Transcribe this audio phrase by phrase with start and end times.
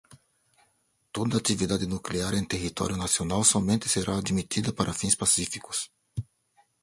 [1.11, 5.91] toda atividade nuclear em território nacional somente será admitida para fins pacíficos